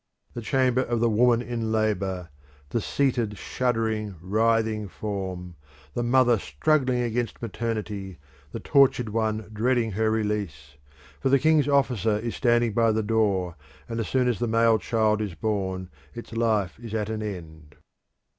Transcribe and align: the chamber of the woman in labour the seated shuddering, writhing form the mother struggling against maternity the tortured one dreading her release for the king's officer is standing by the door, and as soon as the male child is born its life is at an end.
the 0.33 0.41
chamber 0.41 0.81
of 0.81 0.99
the 0.99 1.11
woman 1.11 1.43
in 1.43 1.71
labour 1.71 2.31
the 2.69 2.81
seated 2.81 3.37
shuddering, 3.37 4.15
writhing 4.19 4.87
form 4.87 5.55
the 5.93 6.01
mother 6.01 6.39
struggling 6.39 7.03
against 7.03 7.39
maternity 7.39 8.17
the 8.51 8.59
tortured 8.59 9.09
one 9.09 9.47
dreading 9.53 9.91
her 9.91 10.09
release 10.09 10.75
for 11.19 11.29
the 11.29 11.37
king's 11.37 11.67
officer 11.67 12.17
is 12.17 12.35
standing 12.35 12.73
by 12.73 12.91
the 12.91 13.03
door, 13.03 13.55
and 13.87 13.99
as 13.99 14.07
soon 14.09 14.27
as 14.27 14.39
the 14.39 14.47
male 14.47 14.79
child 14.79 15.21
is 15.21 15.35
born 15.35 15.87
its 16.15 16.33
life 16.33 16.79
is 16.79 16.95
at 16.95 17.07
an 17.11 17.21
end. 17.21 17.75